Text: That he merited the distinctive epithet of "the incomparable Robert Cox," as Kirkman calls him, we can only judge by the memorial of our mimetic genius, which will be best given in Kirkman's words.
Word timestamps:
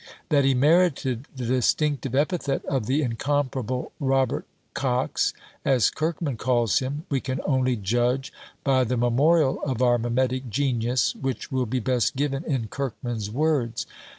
That 0.29 0.45
he 0.45 0.55
merited 0.55 1.27
the 1.35 1.45
distinctive 1.45 2.15
epithet 2.15 2.65
of 2.65 2.87
"the 2.87 3.03
incomparable 3.03 3.91
Robert 3.99 4.47
Cox," 4.73 5.31
as 5.63 5.91
Kirkman 5.91 6.37
calls 6.37 6.79
him, 6.79 7.05
we 7.07 7.21
can 7.21 7.39
only 7.45 7.75
judge 7.75 8.33
by 8.63 8.83
the 8.83 8.97
memorial 8.97 9.61
of 9.61 9.83
our 9.83 9.99
mimetic 9.99 10.49
genius, 10.49 11.13
which 11.13 11.51
will 11.51 11.67
be 11.67 11.79
best 11.79 12.15
given 12.15 12.43
in 12.45 12.67
Kirkman's 12.67 13.29
words. 13.29 13.85